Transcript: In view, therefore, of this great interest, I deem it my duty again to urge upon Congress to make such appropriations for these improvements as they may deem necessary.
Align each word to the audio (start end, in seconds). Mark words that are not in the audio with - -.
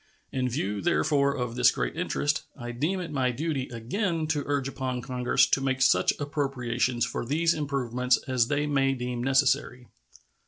In 0.31 0.49
view, 0.49 0.81
therefore, 0.81 1.35
of 1.37 1.53
this 1.53 1.69
great 1.69 1.95
interest, 1.95 2.41
I 2.57 2.71
deem 2.71 2.99
it 2.99 3.11
my 3.11 3.29
duty 3.29 3.69
again 3.69 4.25
to 4.29 4.41
urge 4.47 4.67
upon 4.67 5.03
Congress 5.03 5.45
to 5.51 5.61
make 5.61 5.79
such 5.79 6.11
appropriations 6.19 7.05
for 7.05 7.23
these 7.23 7.53
improvements 7.53 8.17
as 8.27 8.47
they 8.47 8.65
may 8.65 8.95
deem 8.95 9.21
necessary. 9.23 9.85